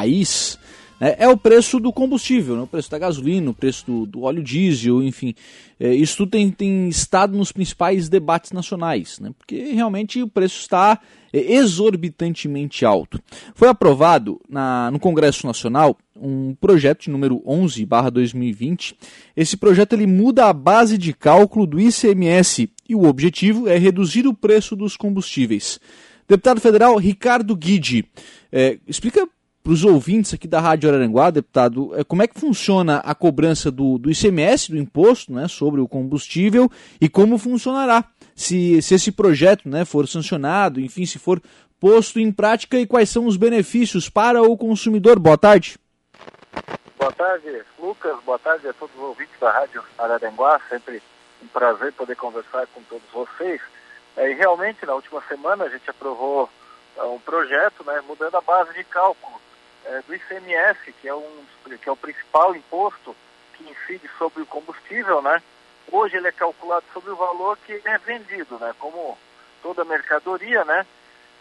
país 0.00 0.58
né, 1.00 1.16
é 1.18 1.28
o 1.28 1.36
preço 1.36 1.80
do 1.80 1.92
combustível, 1.92 2.56
né, 2.56 2.62
o 2.62 2.66
preço 2.66 2.90
da 2.90 2.98
gasolina, 2.98 3.50
o 3.50 3.54
preço 3.54 3.86
do, 3.86 4.06
do 4.06 4.22
óleo 4.22 4.42
diesel, 4.42 5.02
enfim. 5.02 5.34
É, 5.78 5.94
isso 5.94 6.18
tudo 6.18 6.32
tem, 6.32 6.50
tem 6.50 6.88
estado 6.88 7.36
nos 7.36 7.50
principais 7.50 8.08
debates 8.08 8.52
nacionais, 8.52 9.18
né, 9.18 9.30
porque 9.38 9.72
realmente 9.72 10.22
o 10.22 10.28
preço 10.28 10.60
está 10.60 10.98
é, 11.32 11.54
exorbitantemente 11.54 12.84
alto. 12.84 13.18
Foi 13.54 13.68
aprovado 13.68 14.40
na, 14.48 14.90
no 14.90 14.98
Congresso 14.98 15.46
Nacional 15.46 15.96
um 16.14 16.54
projeto 16.54 17.04
de 17.04 17.10
número 17.10 17.40
11/2020. 17.46 18.94
Esse 19.34 19.56
projeto 19.56 19.94
ele 19.94 20.06
muda 20.06 20.50
a 20.50 20.52
base 20.52 20.98
de 20.98 21.14
cálculo 21.14 21.66
do 21.66 21.80
ICMS 21.80 22.68
e 22.86 22.94
o 22.94 23.04
objetivo 23.04 23.66
é 23.66 23.78
reduzir 23.78 24.26
o 24.26 24.34
preço 24.34 24.76
dos 24.76 24.98
combustíveis. 24.98 25.80
Deputado 26.28 26.60
federal 26.60 26.96
Ricardo 26.96 27.56
Guidi, 27.56 28.04
é, 28.52 28.78
explica 28.86 29.26
para 29.62 29.72
os 29.72 29.84
ouvintes 29.84 30.32
aqui 30.32 30.48
da 30.48 30.60
Rádio 30.60 30.88
Araranguá, 30.88 31.30
deputado, 31.30 31.92
é, 31.94 32.02
como 32.02 32.22
é 32.22 32.26
que 32.26 32.40
funciona 32.40 32.98
a 32.98 33.14
cobrança 33.14 33.70
do, 33.70 33.98
do 33.98 34.10
ICMS, 34.10 34.70
do 34.70 34.78
imposto 34.78 35.32
né, 35.32 35.48
sobre 35.48 35.80
o 35.80 35.88
combustível, 35.88 36.70
e 37.00 37.08
como 37.08 37.36
funcionará 37.36 38.04
se, 38.34 38.80
se 38.80 38.94
esse 38.94 39.12
projeto 39.12 39.68
né, 39.68 39.84
for 39.84 40.08
sancionado, 40.08 40.80
enfim, 40.80 41.04
se 41.04 41.18
for 41.18 41.42
posto 41.78 42.18
em 42.18 42.32
prática 42.32 42.78
e 42.78 42.86
quais 42.86 43.10
são 43.10 43.26
os 43.26 43.36
benefícios 43.36 44.08
para 44.08 44.42
o 44.42 44.56
consumidor. 44.56 45.18
Boa 45.18 45.36
tarde. 45.36 45.78
Boa 46.98 47.12
tarde, 47.12 47.62
Lucas. 47.78 48.16
Boa 48.24 48.38
tarde 48.38 48.68
a 48.68 48.72
todos 48.72 48.94
os 48.94 49.02
ouvintes 49.02 49.38
da 49.40 49.50
Rádio 49.50 49.82
Araranguá. 49.98 50.60
Sempre 50.68 51.02
um 51.42 51.46
prazer 51.48 51.92
poder 51.92 52.16
conversar 52.16 52.66
com 52.68 52.82
todos 52.82 53.08
vocês. 53.12 53.60
É, 54.16 54.30
e 54.30 54.34
realmente, 54.34 54.84
na 54.84 54.94
última 54.94 55.22
semana, 55.22 55.64
a 55.64 55.68
gente 55.68 55.88
aprovou 55.88 56.48
é, 56.96 57.02
um 57.04 57.18
projeto 57.18 57.84
né, 57.84 58.02
mudando 58.06 58.36
a 58.36 58.40
base 58.40 58.74
de 58.74 58.84
cálculo 58.84 59.40
é, 59.90 60.02
do 60.06 60.14
ICMS, 60.14 60.92
que 61.00 61.08
é, 61.08 61.14
um, 61.14 61.44
que 61.82 61.88
é 61.88 61.92
o 61.92 61.96
principal 61.96 62.54
imposto 62.54 63.14
que 63.54 63.68
incide 63.68 64.08
sobre 64.16 64.42
o 64.42 64.46
combustível, 64.46 65.20
né? 65.20 65.42
Hoje 65.90 66.16
ele 66.16 66.28
é 66.28 66.32
calculado 66.32 66.84
sobre 66.92 67.10
o 67.10 67.16
valor 67.16 67.58
que 67.66 67.80
é 67.84 67.98
vendido, 67.98 68.56
né? 68.58 68.72
Como 68.78 69.18
toda 69.62 69.84
mercadoria, 69.84 70.64
né? 70.64 70.86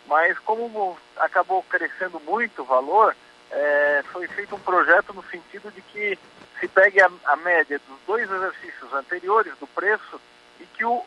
Mas 0.07 0.37
como 0.39 0.97
acabou 1.17 1.61
crescendo 1.63 2.19
muito 2.21 2.63
o 2.63 2.65
valor, 2.65 3.15
é, 3.51 4.03
foi 4.11 4.27
feito 4.27 4.55
um 4.55 4.59
projeto 4.59 5.13
no 5.13 5.23
sentido 5.25 5.71
de 5.71 5.81
que 5.81 6.17
se 6.59 6.67
pegue 6.67 6.99
a, 6.99 7.09
a, 7.25 7.35
média 7.35 7.79
dos 7.87 7.97
dois 8.07 8.29
exercícios 8.29 8.91
anteriores 8.93 9.53
do 9.59 9.67
preço 9.67 10.19
e 10.59 10.65
que 10.65 10.83
o, 10.83 11.03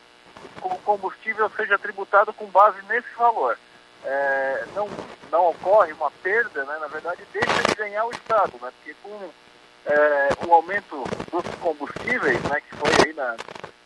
o 0.61 0.69
combustível 0.79 1.49
seja 1.49 1.77
tributado 1.77 2.33
com 2.33 2.45
base 2.45 2.81
nesse 2.87 3.13
valor 3.15 3.57
é, 4.05 4.65
não, 4.75 4.89
não 5.31 5.49
ocorre 5.49 5.93
uma 5.93 6.11
perda, 6.11 6.63
né, 6.65 6.77
na 6.79 6.87
verdade 6.87 7.23
deixa 7.31 7.63
de 7.63 7.75
ganhar 7.75 8.05
o 8.05 8.11
Estado, 8.11 8.53
né, 8.61 8.71
porque 8.77 8.95
com 9.01 9.29
é, 9.85 10.29
o 10.45 10.53
aumento 10.53 11.03
dos 11.31 11.55
combustíveis, 11.55 12.41
né, 12.43 12.61
que 12.61 12.75
foi 12.75 12.91
aí 13.05 13.13
na, 13.13 13.35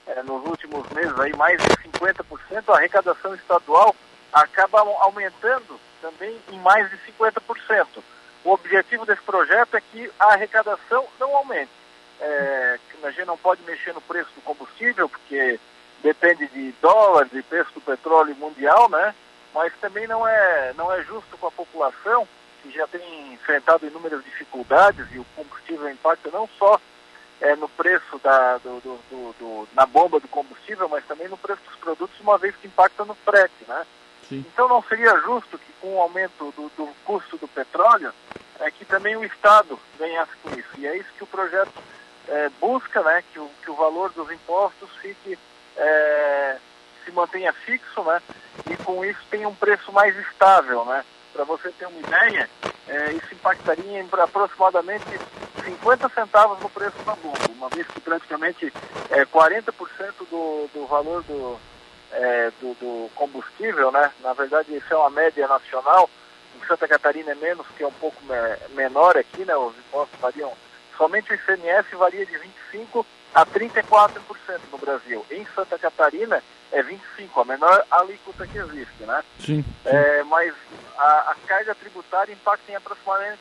é, 0.07 0.23
nos 0.23 0.45
últimos 0.45 0.88
meses 0.89 1.17
aí 1.19 1.35
mais 1.35 1.61
de 1.61 1.69
50%, 1.69 2.23
a 2.67 2.77
arrecadação 2.77 3.35
estadual 3.35 3.95
acaba 4.31 4.79
aumentando 4.79 5.79
também 6.01 6.38
em 6.51 6.59
mais 6.59 6.89
de 6.89 6.97
50%. 7.11 7.88
O 8.43 8.51
objetivo 8.51 9.05
desse 9.05 9.21
projeto 9.21 9.75
é 9.75 9.81
que 9.81 10.11
a 10.19 10.33
arrecadação 10.33 11.05
não 11.19 11.35
aumente. 11.35 11.71
É, 12.19 12.79
a 13.03 13.11
gente 13.11 13.25
não 13.25 13.38
pode 13.38 13.61
mexer 13.63 13.93
no 13.93 14.01
preço 14.01 14.29
do 14.35 14.41
combustível, 14.41 15.07
porque 15.09 15.59
depende 16.01 16.47
de 16.47 16.71
dólar, 16.81 17.25
de 17.25 17.41
preço 17.43 17.71
do 17.73 17.81
petróleo 17.81 18.35
mundial, 18.35 18.89
né? 18.89 19.13
Mas 19.58 19.73
também 19.81 20.05
não 20.05 20.27
é, 20.27 20.72
não 20.77 20.94
é 20.94 21.02
justo 21.02 21.36
com 21.36 21.47
a 21.47 21.52
população, 21.52 22.27
que 22.61 22.69
já 22.72 22.86
tem 22.86 23.33
enfrentado 23.33 23.88
inúmeras 23.88 24.23
dificuldades 24.23 25.08
e 25.11 25.17
o 25.17 25.25
combustível 25.36 25.89
impacta 25.89 26.30
não 26.31 26.47
só 26.59 26.80
é, 27.41 27.55
no 27.55 27.67
preço 27.67 28.19
da, 28.23 28.59
do, 28.59 28.80
do, 28.81 29.00
do, 29.09 29.35
do, 29.39 29.67
na 29.73 29.88
bomba 29.88 30.19
do 30.19 30.28
combustível, 30.28 30.88
mas 30.88 31.03
também 31.05 31.28
no 31.28 31.38
preço 31.38 31.62
dos 31.68 31.75
produtos, 31.78 32.19
uma 32.19 32.38
vez 32.38 32.56
que 32.56 32.68
impacta 32.68 33.03
no 33.03 33.16
frete, 33.16 33.66
né? 33.68 33.84
Sim. 34.29 34.45
Então 34.53 34.68
não 34.68 34.84
seria 34.84 35.18
justo 35.22 35.57
que 35.57 35.74
com 35.81 35.95
o 35.95 36.01
aumento 36.01 36.53
do, 36.56 36.72
do 36.78 36.94
custo 37.03 37.35
do 37.38 37.47
petróleo, 37.47 38.13
é, 38.59 38.69
que 38.69 38.85
também 38.85 39.16
o 39.16 39.25
Estado 39.25 39.79
ganhasse 39.97 40.34
com 40.44 40.51
isso. 40.51 40.69
E 40.78 40.85
é 40.85 40.97
isso 40.97 41.09
que 41.18 41.24
o 41.24 41.28
projeto 41.28 41.74
é, 42.28 42.50
busca, 42.62 43.01
né? 43.01 43.24
Que 43.34 43.39
o, 43.39 43.50
que 43.63 43.72
o 43.72 43.75
valor 43.75 44.12
dos 44.12 44.29
impostos 44.29 44.89
fique 45.01 45.35
é, 45.75 46.57
se 47.07 47.12
mantenha 47.12 47.53
fixo, 47.53 48.03
né? 48.03 48.22
E 48.69 48.75
com 48.84 49.03
isso 49.06 49.19
tenha 49.31 49.47
um 49.47 49.56
preço 49.56 49.91
mais 49.94 50.16
estável, 50.18 50.84
né? 50.85 51.03
Para 51.31 51.45
você 51.45 51.72
ter 51.72 51.85
uma 51.85 52.00
ideia, 52.00 52.50
é, 52.88 53.12
isso 53.13 53.34
impactaria 53.34 54.01
em 54.01 54.09
aproximadamente 54.12 55.06
50 55.63 56.09
centavos 56.09 56.59
no 56.59 56.69
preço 56.69 56.97
da 57.06 57.13
bomba, 57.16 57.40
uma 57.56 57.69
vez 57.69 57.88
que 57.88 58.01
praticamente 58.01 58.73
é, 59.09 59.25
40% 59.25 59.72
do, 60.29 60.69
do 60.73 60.85
valor 60.88 61.23
do, 61.23 61.57
é, 62.12 62.51
do, 62.59 62.73
do, 62.75 63.09
combustível, 63.16 63.91
né? 63.91 64.12
Na 64.22 64.34
verdade, 64.34 64.75
isso 64.75 64.94
é 64.94 64.97
uma 64.97 65.09
média 65.09 65.47
nacional. 65.47 66.09
Em 66.56 66.68
Santa 66.68 66.88
Catarina 66.88 67.31
é 67.31 67.35
menos, 67.35 67.66
que 67.78 67.84
é 67.84 67.88
um 67.88 67.91
pouco 67.94 68.22
me 68.24 68.75
menor 68.75 69.18
aqui, 69.18 69.45
né? 69.45 69.56
Os 69.56 69.78
impostos 69.78 70.19
variam. 70.19 70.51
Somente 70.97 71.31
o 71.31 71.35
ICMS 71.35 71.95
varia 71.95 72.25
de 72.25 72.38
25 72.38 73.06
a 73.34 73.45
34% 73.45 74.59
no 74.72 74.78
Brasil. 74.79 75.24
Em 75.29 75.45
Santa 75.53 75.78
Catarina 75.78 76.41
é 76.72 76.81
25, 76.81 77.41
a 77.41 77.45
menor 77.45 77.85
alíquota 77.89 78.45
que 78.45 78.57
existe, 78.57 79.03
né? 79.03 79.23
Sim. 79.39 79.63
sim. 79.63 79.66
É, 79.85 80.23
mas 80.23 80.53
a, 80.97 81.31
a, 81.31 81.35
carga 81.47 81.73
tributária 81.75 82.33
impacta 82.33 82.72
em 82.72 82.75
aproximadamente, 82.75 83.39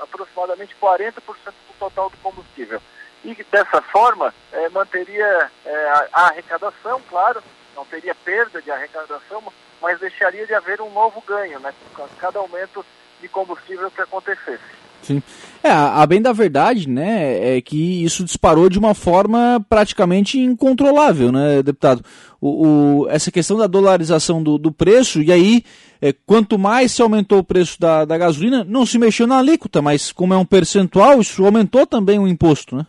aproximadamente 0.00 0.76
40% 0.80 1.14
do 1.24 1.78
total 1.78 2.10
do 2.10 2.16
combustível. 2.18 2.80
E 3.24 3.34
dessa 3.50 3.80
forma, 3.82 4.32
é, 4.52 4.68
manteria 4.68 5.50
é, 5.64 5.88
a, 5.88 6.08
a 6.12 6.26
arrecadação, 6.28 7.00
claro, 7.08 7.42
não 7.74 7.84
teria 7.84 8.14
perda 8.14 8.60
de 8.60 8.70
arrecadação, 8.70 9.42
mas 9.80 9.98
deixaria 9.98 10.46
de 10.46 10.54
haver 10.54 10.80
um 10.80 10.90
novo 10.90 11.22
ganho, 11.26 11.58
né? 11.60 11.74
Com 11.94 12.06
cada 12.18 12.38
aumento 12.38 12.84
de 13.20 13.28
combustível 13.28 13.90
que 13.90 14.00
acontecesse. 14.00 14.76
Sim. 15.02 15.22
É, 15.62 15.70
a 15.70 16.04
bem 16.06 16.20
da 16.20 16.32
verdade, 16.32 16.88
né, 16.88 17.56
é 17.56 17.60
que 17.60 18.04
isso 18.04 18.24
disparou 18.24 18.68
de 18.68 18.78
uma 18.78 18.94
forma 18.94 19.64
praticamente 19.68 20.38
incontrolável, 20.38 21.30
né, 21.30 21.62
deputado? 21.62 22.02
O, 22.46 23.02
o 23.04 23.10
essa 23.10 23.30
questão 23.30 23.56
da 23.56 23.66
dolarização 23.66 24.42
do, 24.42 24.58
do 24.58 24.70
preço, 24.70 25.22
e 25.22 25.32
aí, 25.32 25.64
é, 26.00 26.12
quanto 26.12 26.58
mais 26.58 26.92
se 26.92 27.02
aumentou 27.02 27.38
o 27.38 27.44
preço 27.44 27.80
da, 27.80 28.04
da 28.04 28.16
gasolina, 28.16 28.64
não 28.64 28.86
se 28.86 28.98
mexeu 28.98 29.26
na 29.26 29.38
alíquota, 29.38 29.82
mas 29.82 30.12
como 30.12 30.34
é 30.34 30.36
um 30.36 30.44
percentual, 30.44 31.20
isso 31.20 31.44
aumentou 31.44 31.86
também 31.86 32.18
o 32.18 32.28
imposto, 32.28 32.76
né? 32.76 32.86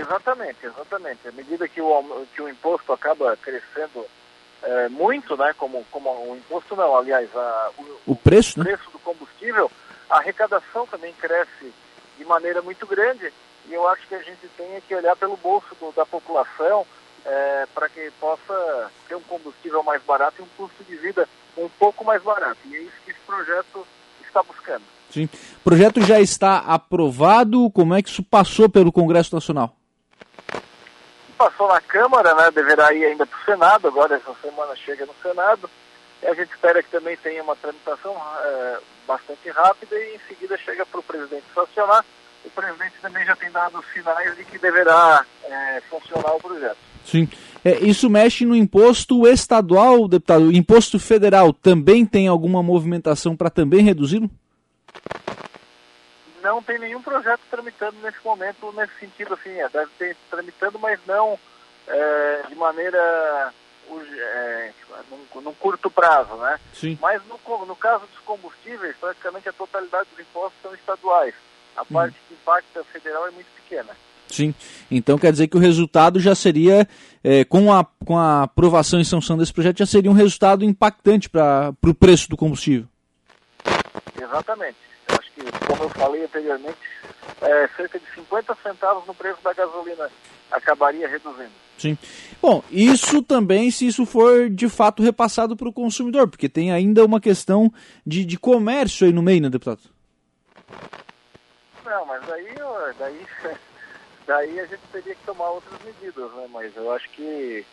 Exatamente, 0.00 0.58
exatamente. 0.64 1.28
À 1.28 1.32
medida 1.32 1.68
que 1.68 1.80
o, 1.80 2.26
que 2.34 2.42
o 2.42 2.48
imposto 2.48 2.92
acaba 2.92 3.36
crescendo 3.36 4.04
é, 4.62 4.88
muito, 4.88 5.36
né, 5.36 5.54
como, 5.56 5.84
como 5.90 6.10
o 6.10 6.36
imposto 6.36 6.74
não, 6.74 6.96
aliás, 6.96 7.28
a, 7.34 7.70
o, 7.78 8.12
o 8.12 8.16
preço, 8.16 8.60
o 8.60 8.64
preço 8.64 8.84
né? 8.84 8.90
do 8.92 8.98
combustível 8.98 9.70
a 10.10 10.18
arrecadação 10.18 10.86
também 10.86 11.12
cresce 11.14 11.72
de 12.16 12.24
maneira 12.24 12.62
muito 12.62 12.86
grande 12.86 13.32
e 13.68 13.74
eu 13.74 13.86
acho 13.88 14.06
que 14.08 14.14
a 14.14 14.22
gente 14.22 14.48
tem 14.56 14.80
que 14.86 14.94
olhar 14.94 15.14
pelo 15.16 15.36
bolso 15.36 15.74
do, 15.78 15.92
da 15.92 16.06
população 16.06 16.86
é, 17.28 17.66
para 17.74 17.88
que 17.88 18.10
possa 18.18 18.90
ter 19.06 19.14
um 19.14 19.20
combustível 19.20 19.82
mais 19.82 20.02
barato 20.02 20.36
e 20.38 20.42
um 20.42 20.48
custo 20.56 20.82
de 20.84 20.96
vida 20.96 21.28
um 21.56 21.68
pouco 21.68 22.04
mais 22.04 22.22
barato. 22.22 22.58
E 22.64 22.74
é 22.74 22.80
isso 22.80 22.96
que 23.04 23.10
esse 23.10 23.20
projeto 23.20 23.86
está 24.22 24.42
buscando. 24.42 24.84
Sim. 25.10 25.28
O 25.58 25.64
projeto 25.64 26.00
já 26.00 26.20
está 26.20 26.58
aprovado. 26.58 27.70
Como 27.70 27.94
é 27.94 28.02
que 28.02 28.08
isso 28.08 28.22
passou 28.22 28.68
pelo 28.68 28.92
Congresso 28.92 29.34
Nacional? 29.34 29.74
Passou 31.36 31.68
na 31.68 31.80
Câmara, 31.80 32.34
né? 32.34 32.50
Deverá 32.50 32.92
ir 32.92 33.04
ainda 33.04 33.26
para 33.26 33.38
o 33.38 33.44
Senado. 33.44 33.88
Agora 33.88 34.16
essa 34.16 34.34
semana 34.40 34.74
chega 34.76 35.06
no 35.06 35.14
Senado. 35.22 35.68
E 36.22 36.26
a 36.26 36.34
gente 36.34 36.50
espera 36.50 36.82
que 36.82 36.90
também 36.90 37.16
tenha 37.18 37.42
uma 37.42 37.56
tramitação 37.56 38.16
é, 38.42 38.78
bastante 39.06 39.48
rápida 39.50 39.96
e 39.96 40.16
em 40.16 40.20
seguida 40.28 40.56
chega 40.58 40.84
para 40.84 41.00
o 41.00 41.02
presidente 41.02 41.44
sancionar. 41.54 42.04
O 42.44 42.50
presidente 42.50 42.94
também 43.00 43.24
já 43.24 43.36
tem 43.36 43.50
dado 43.50 43.84
sinais 43.92 44.36
de 44.36 44.44
que 44.44 44.58
deverá 44.58 45.24
é, 45.44 45.80
funcionar 45.88 46.34
o 46.34 46.40
projeto. 46.40 46.87
Sim. 47.10 47.26
É, 47.64 47.78
isso 47.78 48.10
mexe 48.10 48.44
no 48.44 48.54
imposto 48.54 49.26
estadual, 49.26 50.06
deputado. 50.06 50.44
O 50.44 50.52
imposto 50.52 50.98
federal 50.98 51.54
também 51.54 52.04
tem 52.04 52.28
alguma 52.28 52.62
movimentação 52.62 53.34
para 53.34 53.48
também 53.48 53.82
reduzi-lo? 53.82 54.30
Não 56.42 56.62
tem 56.62 56.78
nenhum 56.78 57.00
projeto 57.00 57.40
tramitando 57.50 57.96
nesse 58.02 58.18
momento, 58.22 58.72
nesse 58.72 58.92
sentido, 59.00 59.34
assim, 59.34 59.50
é, 59.50 59.68
deve 59.70 59.90
ter 59.98 60.16
tramitando, 60.30 60.78
mas 60.78 61.00
não 61.06 61.38
é, 61.86 62.42
de 62.48 62.54
maneira 62.54 63.52
é, 63.90 64.72
num, 65.10 65.40
num, 65.40 65.54
curto 65.54 65.90
prazo, 65.90 66.34
né? 66.36 66.60
Sim. 66.74 66.98
Mas 67.00 67.22
no, 67.24 67.66
no 67.66 67.76
caso 67.76 68.06
dos 68.06 68.20
combustíveis, 68.20 68.94
praticamente 69.00 69.48
a 69.48 69.52
totalidade 69.52 70.08
dos 70.10 70.20
impostos 70.20 70.60
são 70.62 70.74
estaduais. 70.74 71.34
A 71.74 71.82
hum. 71.82 71.86
parte 71.90 72.16
que 72.28 72.34
impacta 72.34 72.84
federal 72.84 73.26
é 73.26 73.30
muito 73.30 73.48
pequena. 73.56 73.96
Sim. 74.28 74.54
Então 74.90 75.18
quer 75.18 75.32
dizer 75.32 75.48
que 75.48 75.56
o 75.56 75.60
resultado 75.60 76.20
já 76.20 76.34
seria, 76.34 76.86
é, 77.22 77.44
com, 77.44 77.72
a, 77.72 77.84
com 78.04 78.16
a 78.16 78.42
aprovação 78.44 79.00
e 79.00 79.04
sanção 79.04 79.36
desse 79.36 79.52
projeto, 79.52 79.78
já 79.78 79.86
seria 79.86 80.10
um 80.10 80.14
resultado 80.14 80.64
impactante 80.64 81.28
para 81.28 81.74
o 81.82 81.94
preço 81.94 82.28
do 82.28 82.36
combustível. 82.36 82.86
Exatamente. 84.20 84.76
Eu 85.08 85.16
acho 85.18 85.32
que 85.32 85.66
como 85.66 85.84
eu 85.84 85.88
falei 85.90 86.24
anteriormente, 86.24 86.78
é, 87.40 87.68
cerca 87.76 87.98
de 87.98 88.04
50 88.14 88.56
centavos 88.62 89.06
no 89.06 89.14
preço 89.14 89.38
da 89.42 89.52
gasolina 89.52 90.10
acabaria 90.50 91.08
reduzindo. 91.08 91.52
Sim. 91.76 91.96
Bom, 92.42 92.62
isso 92.70 93.22
também 93.22 93.70
se 93.70 93.86
isso 93.86 94.04
for 94.04 94.50
de 94.50 94.68
fato 94.68 95.02
repassado 95.02 95.56
para 95.56 95.68
o 95.68 95.72
consumidor, 95.72 96.28
porque 96.28 96.48
tem 96.48 96.72
ainda 96.72 97.04
uma 97.04 97.20
questão 97.20 97.72
de, 98.04 98.24
de 98.24 98.38
comércio 98.38 99.06
aí 99.06 99.12
no 99.12 99.22
meio, 99.22 99.42
né, 99.42 99.48
deputado? 99.48 99.80
Não, 101.84 102.04
mas 102.06 102.26
daí, 102.26 102.54
daí, 102.98 103.26
daí 104.28 104.60
a 104.60 104.66
gente 104.66 104.82
teria 104.92 105.14
que 105.14 105.24
tomar 105.24 105.48
outras 105.48 105.80
medidas, 105.82 106.30
né? 106.32 106.46
Mas 106.52 106.76
eu 106.76 106.92
acho 106.92 107.08
que 107.10 107.64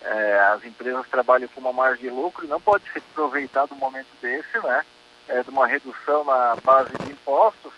é, 0.00 0.38
as 0.54 0.64
empresas 0.64 1.06
trabalham 1.08 1.48
com 1.48 1.60
uma 1.60 1.72
margem 1.72 2.08
de 2.08 2.10
lucro 2.10 2.44
e 2.44 2.48
não 2.48 2.60
pode 2.60 2.84
ser 2.92 3.00
aproveitado 3.10 3.72
um 3.72 3.78
momento 3.78 4.06
desse, 4.22 4.58
né? 4.62 4.84
É, 5.28 5.42
de 5.42 5.50
uma 5.50 5.66
redução 5.66 6.24
na 6.24 6.56
base 6.62 6.90
de 7.04 7.10
impostos 7.10 7.72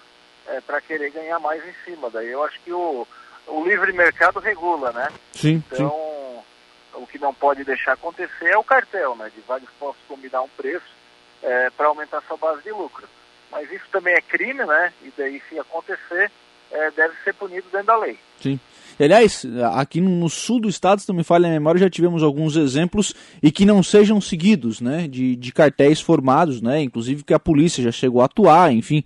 é, 0.49 0.61
para 0.61 0.83
querer 0.83 1.11
ganhar 1.11 1.39
mais 1.39 1.67
em 1.67 1.73
cima. 1.85 2.11
Daí 2.11 2.29
eu 2.29 2.45
acho 2.45 2.61
que 2.61 2.73
o, 2.73 3.09
o 3.47 3.65
livre 3.65 3.93
mercado 3.95 4.39
regula, 4.39 4.93
né? 4.93 5.09
Sim, 5.33 5.65
então, 5.73 6.45
sim. 6.93 7.03
o 7.03 7.07
que 7.07 7.19
não 7.19 7.33
pode 7.33 7.65
deixar 7.65 7.93
acontecer 7.95 8.51
é 8.51 8.59
o 8.59 8.65
cartel, 8.65 9.17
né? 9.17 9.33
De 9.35 9.41
vários 9.43 9.71
postos 9.79 10.05
combinar 10.07 10.43
um 10.43 10.49
preço 10.49 10.95
é, 11.43 11.71
para 11.71 11.87
aumentar 11.87 12.23
sua 12.29 12.37
base 12.37 12.63
de 12.63 12.71
lucro. 12.71 13.09
Mas 13.51 13.71
isso 13.73 13.87
também 13.91 14.15
é 14.15 14.21
crime, 14.21 14.65
né? 14.65 14.93
E 15.03 15.13
daí, 15.17 15.41
se 15.49 15.59
acontecer, 15.59 16.31
é, 16.71 16.91
deve 16.91 17.15
ser 17.25 17.35
punido 17.35 17.67
dentro 17.71 17.87
da 17.87 17.97
lei. 17.97 18.19
Sim. 18.41 18.59
E, 18.99 19.05
aliás, 19.05 19.45
aqui 19.75 20.01
no 20.01 20.29
sul 20.31 20.61
do 20.61 20.69
estado, 20.69 21.01
se 21.01 21.09
não 21.09 21.17
me 21.17 21.25
falha 21.25 21.47
a 21.49 21.51
memória, 21.51 21.79
já 21.79 21.91
tivemos 21.91 22.23
alguns 22.23 22.57
exemplos 22.57 23.15
e 23.43 23.53
que 23.53 23.67
não 23.67 23.83
sejam 23.83 24.21
seguidos, 24.21 24.81
né? 24.81 25.07
De, 25.07 25.37
de 25.37 25.53
cartéis 25.53 26.01
formados, 26.01 26.63
né? 26.63 26.81
Inclusive 26.81 27.23
que 27.23 27.35
a 27.35 27.39
polícia 27.39 27.85
já 27.85 27.93
chegou 27.93 28.23
a 28.23 28.25
atuar, 28.25 28.73
enfim, 28.73 29.05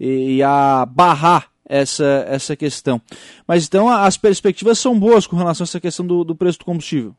e, 0.00 0.36
e 0.36 0.42
a 0.42 0.86
barrar 0.86 1.50
essa, 1.68 2.24
essa 2.28 2.56
questão. 2.56 3.00
Mas 3.46 3.66
então 3.66 3.88
as 3.88 4.16
perspectivas 4.16 4.78
são 4.78 4.98
boas 4.98 5.26
com 5.26 5.36
relação 5.36 5.64
a 5.64 5.66
essa 5.66 5.80
questão 5.80 6.06
do, 6.06 6.24
do 6.24 6.34
preço 6.34 6.58
do 6.60 6.64
combustível? 6.64 7.14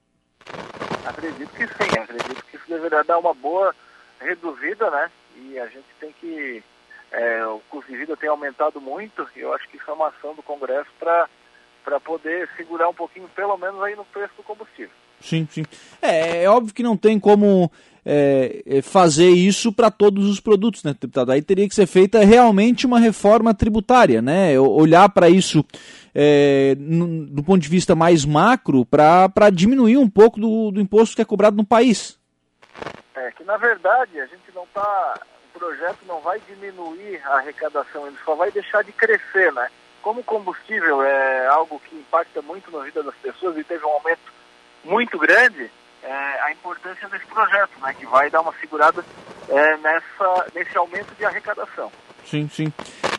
Acredito 1.06 1.50
que 1.50 1.68
sim, 1.68 2.00
acredito 2.00 2.44
que 2.50 2.58
isso 2.58 2.66
deverá 2.68 3.04
dar 3.04 3.18
uma 3.20 3.34
boa 3.34 3.76
reduzida, 4.20 4.90
né? 4.90 5.12
E 5.36 5.60
a 5.60 5.68
gente 5.68 5.86
tem 6.00 6.14
que. 6.20 6.64
É, 7.12 7.46
o 7.46 7.62
custo 7.70 7.92
de 7.92 7.98
vida 7.98 8.18
tem 8.18 8.30
aumentado 8.30 8.82
muito 8.82 9.28
e 9.36 9.40
eu 9.40 9.54
acho 9.54 9.68
que 9.70 9.78
isso 9.78 9.90
é 9.90 9.94
uma 9.94 10.10
ação 10.10 10.36
do 10.36 10.44
Congresso 10.44 10.90
para 11.00 12.00
poder 12.02 12.50
segurar 12.58 12.90
um 12.90 12.94
pouquinho, 12.94 13.30
pelo 13.30 13.58
menos 13.58 13.82
aí 13.82 13.96
no 13.96 14.06
preço 14.06 14.34
do 14.36 14.44
combustível. 14.44 14.92
Sim, 15.20 15.48
sim. 15.50 15.64
É, 16.02 16.44
é 16.44 16.50
óbvio 16.50 16.74
que 16.74 16.84
não 16.84 16.96
tem 16.96 17.20
como 17.20 17.72
é, 18.06 18.62
é 18.66 18.82
fazer 18.82 19.30
isso 19.30 19.74
para 19.74 19.90
todos 19.90 20.30
os 20.30 20.40
produtos, 20.40 20.84
né, 20.84 20.94
deputado? 20.94 21.32
Aí 21.32 21.42
teria 21.42 21.68
que 21.68 21.76
ser 21.76 21.88
feita 21.88 22.24
realmente 22.24 22.86
uma 22.86 23.00
reforma 23.00 23.54
tributária, 23.54 24.22
né? 24.22 24.60
Olhar 24.60 25.10
para 25.10 25.30
isso 25.30 25.66
é, 26.14 26.76
no, 26.80 27.26
do 27.26 27.44
ponto 27.44 27.62
de 27.62 27.70
vista 27.70 27.96
mais 27.96 28.26
macro 28.26 28.86
para 28.86 29.50
diminuir 29.52 29.98
um 29.98 30.10
pouco 30.10 30.40
do, 30.40 30.72
do 30.72 30.82
imposto 30.82 31.16
que 31.16 31.22
é 31.22 31.26
cobrado 31.26 31.58
no 31.58 31.66
país. 31.66 32.18
É 33.16 33.32
que 33.32 33.44
na 33.44 33.58
verdade 33.58 34.20
a 34.20 34.26
gente 34.26 34.52
não 34.54 34.64
está. 34.64 35.20
O 35.68 35.70
projeto 35.70 36.00
não 36.08 36.22
vai 36.22 36.40
diminuir 36.48 37.22
a 37.26 37.40
arrecadação, 37.40 38.08
ele 38.08 38.16
só 38.24 38.36
vai 38.36 38.50
deixar 38.50 38.86
de 38.86 38.94
crescer, 38.94 39.52
né? 39.52 39.68
Como 40.02 40.24
combustível 40.24 41.04
é 41.04 41.46
algo 41.48 41.82
que 41.82 41.94
impacta 41.94 42.42
muito 42.42 42.72
na 42.72 42.86
vida 42.86 43.04
das 43.04 43.16
pessoas 43.16 43.58
e 43.58 43.66
teve 43.66 43.84
um 43.84 43.90
aumento 43.90 44.32
muito 44.86 45.20
grande, 45.20 45.70
é, 46.02 46.42
a 46.44 46.54
importância 46.54 47.10
desse 47.10 47.26
projeto, 47.26 47.82
né, 47.82 47.94
que 48.00 48.06
vai 48.06 48.30
dar 48.30 48.40
uma 48.40 48.54
segurada 48.62 49.04
é, 49.50 49.78
nessa, 49.78 50.46
nesse 50.56 50.78
aumento 50.78 51.14
de 51.18 51.26
arrecadação. 51.26 51.92
Sim, 52.26 52.48
sim. 52.48 52.72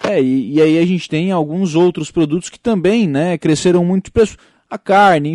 É, 0.08 0.18
e, 0.18 0.54
e, 0.54 0.62
aí 0.62 0.78
a 0.78 0.86
gente 0.86 1.06
tem 1.06 1.30
alguns 1.30 1.74
outros 1.74 2.10
produtos 2.10 2.48
que 2.48 2.58
também 2.58 3.06
né, 3.06 3.36
cresceram 3.36 3.84
muito 3.84 4.06
de 4.06 4.10
preço. 4.10 4.38
A 4.70 4.78
carne, 4.78 5.34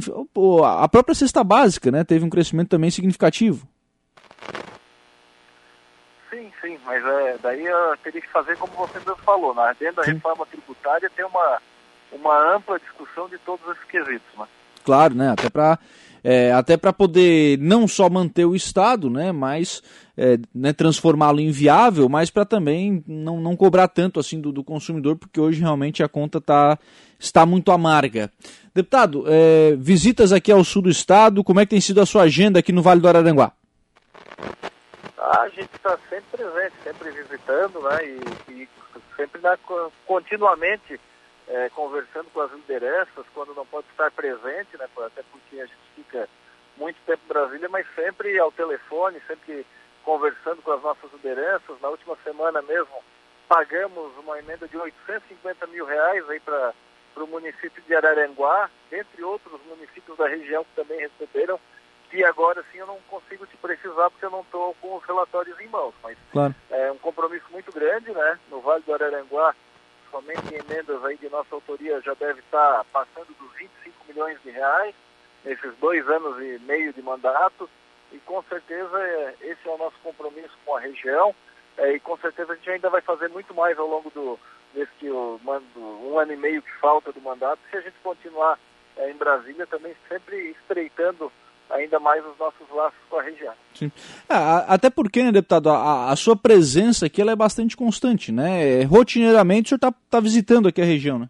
a 0.66 0.90
própria 0.90 1.14
cesta 1.14 1.44
básica 1.44 1.92
né, 1.92 2.04
teve 2.04 2.26
um 2.26 2.30
crescimento 2.30 2.70
também 2.70 2.90
significativo. 2.90 3.68
Sim, 6.32 6.52
sim, 6.60 6.73
mas 6.86 7.04
é, 7.06 7.38
daí 7.42 7.66
eu 7.66 7.98
teria 8.04 8.22
que 8.22 8.30
fazer 8.30 8.58
como 8.58 8.74
você 8.74 9.00
mesmo 9.00 9.16
falou, 9.18 9.54
né? 9.56 9.76
dentro 9.80 9.98
da 9.98 10.04
sim. 10.04 10.14
reforma 10.14 10.46
tributária 10.46 11.10
tem 11.10 11.26
uma, 11.26 11.62
uma 12.12 12.56
ampla 12.56 12.80
discussão 12.80 13.28
de 13.30 13.38
todos 13.40 13.66
esses 13.70 13.84
quesitos. 13.86 14.38
Né? 14.38 14.46
Claro, 14.84 15.16
né? 15.16 15.32
Até 15.32 15.50
para 15.50 15.80
é, 16.24 16.54
até 16.54 16.78
para 16.78 16.94
poder 16.94 17.60
não 17.60 17.86
só 17.86 18.10
manter 18.10 18.46
o 18.46 18.56
Estado, 18.56 19.10
né, 19.10 19.34
mas 19.34 19.84
é, 20.16 20.40
né, 20.56 20.72
transformá-lo 20.72 21.42
em 21.42 21.52
viável, 21.52 22.08
mas 22.08 22.30
para 22.30 22.46
também 22.46 23.04
não, 23.06 23.42
não 23.42 23.58
cobrar 23.58 23.90
tanto 23.90 24.20
assim 24.22 24.40
do, 24.40 24.52
do, 24.52 24.64
consumidor, 24.64 25.18
porque 25.18 25.40
hoje 25.40 25.60
realmente 25.60 26.02
a 26.02 26.08
conta 26.08 26.40
tá, 26.40 26.80
está 27.20 27.46
muito 27.46 27.72
amarga. 27.72 28.32
Deputado, 28.74 29.26
é, 29.28 29.76
visitas 29.78 30.32
aqui 30.32 30.52
ao 30.52 30.64
sul 30.64 30.84
do 30.84 30.90
Estado, 30.90 31.44
como 31.44 31.60
é 31.60 31.66
que 31.66 31.72
tem 31.72 31.82
sido 31.82 32.00
a 32.00 32.06
sua 32.06 32.24
agenda 32.24 32.60
aqui 32.60 32.72
no 32.72 32.82
Vale 32.82 33.02
do 33.02 33.08
Araranguá? 33.08 33.52
A 35.24 35.48
gente 35.48 35.74
está 35.74 35.98
sempre 36.10 36.38
presente, 36.38 36.76
sempre 36.84 37.12
visitando, 37.12 37.82
né, 37.82 38.06
e, 38.06 38.52
e 38.52 38.70
sempre 39.16 39.40
na, 39.40 39.58
continuamente 40.06 41.00
é, 41.48 41.70
conversando 41.70 42.30
com 42.34 42.42
as 42.42 42.52
lideranças, 42.52 43.26
quando 43.34 43.56
não 43.56 43.66
pode 43.66 43.88
estar 43.88 44.12
presente, 44.12 44.78
né, 44.78 44.86
até 44.98 45.24
porque 45.32 45.62
a 45.62 45.66
gente 45.66 45.80
fica 45.96 46.28
muito 46.76 46.98
tempo 47.06 47.22
em 47.24 47.28
Brasília, 47.30 47.70
mas 47.70 47.88
sempre 47.96 48.38
ao 48.38 48.52
telefone, 48.52 49.22
sempre 49.26 49.66
conversando 50.04 50.62
com 50.62 50.74
as 50.74 50.82
nossas 50.82 51.10
lideranças. 51.14 51.80
Na 51.80 51.88
última 51.88 52.18
semana 52.26 52.62
mesmo, 52.62 53.02
pagamos 53.48 54.12
uma 54.18 54.38
emenda 54.40 54.68
de 54.68 54.78
850 54.78 55.68
mil 55.68 55.86
reais 55.86 56.30
aí 56.30 56.42
para 56.42 56.74
o 57.16 57.28
município 57.28 57.82
de 57.82 57.96
Araranguá, 57.96 58.70
entre 58.92 59.24
outros 59.24 59.62
municípios 59.68 60.18
da 60.18 60.28
região 60.28 60.66
que 60.66 60.76
também 60.76 61.00
receberam, 61.00 61.58
que 62.14 62.24
agora 62.24 62.64
sim 62.72 62.78
eu 62.78 62.86
não 62.86 63.00
consigo 63.10 63.44
te 63.48 63.58
precisar 63.58 64.08
porque 64.12 64.24
eu 64.24 64.30
não 64.30 64.42
estou 64.42 64.76
com 64.80 64.96
os 64.98 65.04
relatórios 65.04 65.60
em 65.60 65.68
mãos, 65.68 65.96
mas 66.04 66.16
claro. 66.32 66.54
é 66.70 66.92
um 66.92 66.98
compromisso 67.00 67.46
muito 67.50 67.72
grande, 67.72 68.12
né? 68.12 68.40
No 68.52 68.62
Vale 68.62 68.84
do 68.84 68.94
Araranguá, 68.94 69.56
somente 70.12 70.54
em 70.54 70.60
emendas 70.60 71.04
aí 71.04 71.18
de 71.18 71.28
nossa 71.30 71.56
autoria 71.56 72.00
já 72.02 72.14
deve 72.14 72.40
estar 72.42 72.86
passando 72.94 73.36
dos 73.40 73.52
25 73.58 73.96
milhões 74.08 74.40
de 74.44 74.52
reais 74.52 74.94
nesses 75.44 75.76
dois 75.78 76.08
anos 76.08 76.40
e 76.40 76.60
meio 76.60 76.94
de 76.94 77.02
mandato 77.02 77.68
e 78.12 78.20
com 78.20 78.44
certeza 78.44 78.96
é, 78.96 79.36
esse 79.42 79.68
é 79.68 79.72
o 79.72 79.78
nosso 79.80 79.98
compromisso 80.04 80.56
com 80.64 80.76
a 80.76 80.82
região 80.82 81.34
é, 81.78 81.94
e 81.94 82.00
com 82.00 82.16
certeza 82.18 82.54
a 82.54 82.56
gente 82.56 82.70
ainda 82.70 82.92
vai 82.92 83.02
fazer 83.02 83.28
muito 83.30 83.56
mais 83.56 83.76
ao 83.80 83.88
longo 83.88 84.12
do 84.12 84.40
desse 84.72 85.10
um 85.12 86.20
ano 86.20 86.34
e 86.34 86.38
meio 86.38 86.62
que 86.62 86.72
falta 86.74 87.12
do 87.12 87.22
mandato 87.22 87.60
se 87.72 87.78
a 87.78 87.82
gente 87.82 87.96
continuar 88.04 88.60
é, 88.98 89.10
em 89.10 89.16
Brasília 89.16 89.66
também 89.66 89.96
sempre 90.08 90.52
estreitando 90.52 91.32
ainda 91.70 92.00
mais 92.00 92.24
os 92.26 92.38
nossos 92.38 92.70
laços 92.72 93.00
com 93.10 93.18
a 93.18 93.24
região. 93.24 93.54
Sim. 93.74 93.92
É, 94.30 94.36
até 94.68 94.90
porque, 94.90 95.24
né, 95.24 95.32
deputado, 95.32 95.70
a, 95.70 96.12
a, 96.12 96.16
sua 96.16 96.36
presença 96.36 97.06
aqui 97.06 97.22
ela 97.22 97.32
é 97.32 97.36
bastante 97.36 97.76
constante, 97.76 98.32
né? 98.32 98.84
Rotineiramente 98.84 99.68
o 99.68 99.70
senhor 99.70 99.78
está 99.78 99.94
tá 100.10 100.20
visitando 100.20 100.68
aqui 100.68 100.82
a 100.82 100.86
região, 100.86 101.20
né? 101.20 101.30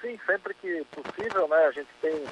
Sim, 0.00 0.18
sempre 0.26 0.54
que 0.54 0.84
possível, 0.90 1.48
né? 1.48 1.66
A 1.66 1.72
gente 1.72 1.88
tem 2.00 2.24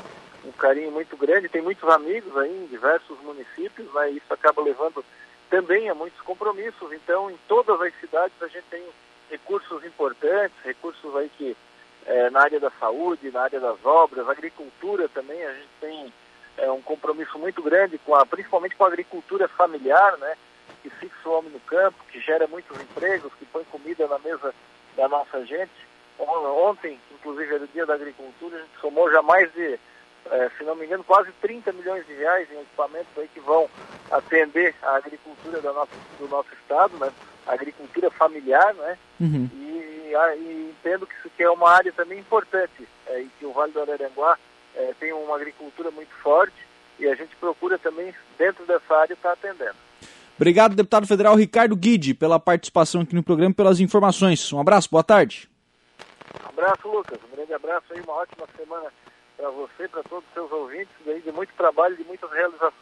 um 0.45 0.53
carinho 0.53 0.93
muito 0.93 1.17
grande, 1.17 1.49
tem 1.49 1.63
muitos 1.63 1.89
amigos 1.89 2.37
aí 2.37 2.65
em 2.65 2.67
diversos 2.67 3.19
municípios, 3.23 3.93
né? 3.95 4.13
E 4.13 4.17
isso 4.19 4.33
acaba 4.33 4.63
levando 4.63 5.05
também 5.51 5.89
a 5.89 5.95
muitos 5.95 6.21
compromissos. 6.21 6.93
Então, 6.93 7.31
em 7.31 7.39
todas 7.49 7.81
as 7.81 7.93
cidades 8.01 8.41
a 8.41 8.49
gente 8.49 8.65
tem 8.71 8.83
recursos 9.31 9.85
importantes, 9.85 10.57
recursos 10.65 11.15
aí 11.17 11.31
que 11.37 11.57
é, 12.07 12.31
na 12.31 12.41
área 12.41 12.59
da 12.59 12.71
saúde, 12.71 13.31
na 13.31 13.43
área 13.43 13.61
das 13.61 13.85
obras, 13.85 14.29
agricultura 14.29 15.09
também, 15.09 15.45
a 15.45 15.53
gente 15.53 15.69
tem 15.81 16.13
é, 16.59 16.71
um 16.71 16.83
compromisso 16.83 17.39
muito 17.39 17.63
grande, 17.63 17.99
com 17.99 18.15
a, 18.15 18.27
principalmente 18.27 18.77
com 18.77 18.85
a 18.85 18.89
agricultura 18.89 19.49
familiar, 19.49 20.17
né, 20.19 20.37
que 20.83 20.91
fixa 20.91 21.29
o 21.29 21.33
homem 21.33 21.51
no 21.51 21.61
campo, 21.61 22.05
que 22.11 22.21
gera 22.21 22.47
muitos 22.47 22.79
empregos, 22.81 23.33
que 23.39 23.47
põe 23.47 23.65
comida 23.65 24.07
na 24.07 24.19
mesa 24.19 24.55
da 24.97 25.09
nossa 25.09 25.45
gente. 25.45 25.89
Ontem, 26.19 26.99
inclusive, 27.13 27.55
era 27.55 27.65
o 27.65 27.69
dia 27.69 27.87
da 27.87 27.95
agricultura, 27.95 28.57
a 28.57 28.61
gente 28.61 28.81
somou 28.81 29.11
já 29.11 29.23
mais 29.23 29.53
de, 29.53 29.79
é, 30.31 30.51
se 30.59 30.65
não 30.65 30.75
me 30.75 30.85
engano, 30.85 31.05
quase 31.05 31.31
30 31.41 31.73
milhões 31.73 32.05
de 32.07 32.15
reais 32.15 32.51
em 32.51 32.61
equipamentos 32.61 33.17
aí 33.17 33.29
que 33.33 33.41
vão 33.41 33.71
atender 34.11 34.75
a 34.83 34.97
agricultura 34.97 35.61
do 35.61 35.73
nosso, 35.73 35.93
do 36.19 36.29
nosso 36.29 36.53
estado, 36.55 36.97
né, 36.99 37.13
a 37.47 37.55
agricultura 37.55 38.11
familiar, 38.11 38.75
né, 38.75 38.99
uhum. 39.21 39.49
e, 39.55 40.13
e, 40.13 40.71
entendo 40.71 41.07
que 41.07 41.15
isso 41.15 41.29
aqui 41.29 41.45
é 41.45 41.51
uma 41.51 41.71
área 41.71 41.93
também 41.93 42.19
importante, 42.19 42.89
é, 43.07 43.21
e 43.21 43.31
que 43.39 43.47
o 43.47 43.53
Vale 43.53 43.73
do 43.73 43.81
Araranguá 43.81 44.37
é, 44.79 44.95
tem 44.99 45.13
uma 45.13 45.35
agricultura 45.35 45.91
muito 45.91 46.15
forte 46.23 46.57
e 46.99 47.07
a 47.07 47.15
gente 47.15 47.35
procura 47.37 47.79
também, 47.79 48.15
dentro 48.39 48.65
dessa 48.65 48.95
área, 48.95 49.13
estar 49.13 49.37
tá 49.37 49.49
atendendo. 49.49 49.77
Obrigado, 50.37 50.77
deputado 50.77 51.07
federal 51.07 51.35
Ricardo 51.35 51.75
Guide, 51.75 52.15
pela 52.15 52.39
participação 52.39 53.01
aqui 53.01 53.15
no 53.15 53.25
programa 53.25 53.51
e 53.51 53.55
pelas 53.55 53.81
informações. 53.81 54.53
Um 54.53 54.61
abraço, 54.61 54.89
boa 54.89 55.03
tarde. 55.03 55.51
Um 56.45 56.49
abraço, 56.49 56.89
Lucas. 56.89 57.19
Um 57.25 57.35
grande 57.35 57.53
abraço 57.53 57.87
aí, 57.91 58.01
uma 58.01 58.15
ótima 58.15 58.47
semana 58.57 58.93
para 59.37 59.51
você, 59.51 59.89
para 59.89 60.03
todos 60.05 60.25
os 60.29 60.35
seus 60.35 60.51
ouvintes, 60.53 60.95
de 61.25 61.33
muito 61.33 61.53
trabalho 61.55 61.95
e 61.95 61.99
de 61.99 62.05
muitas 62.05 62.31
realizações. 62.31 62.79